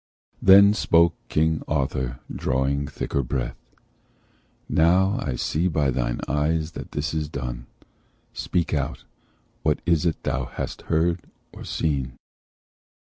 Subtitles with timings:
[0.41, 3.55] Then spoke King Arthur, drawing thicker breath:
[4.67, 7.67] 'Now see I by thine eyes that this is done.
[8.33, 9.03] Speak out:
[9.61, 11.19] what is it thou hast heard,
[11.53, 12.13] or seen?"